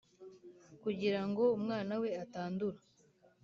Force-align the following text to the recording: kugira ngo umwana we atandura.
kugira 0.83 1.21
ngo 1.27 1.43
umwana 1.57 1.93
we 2.01 2.09
atandura. 2.23 2.79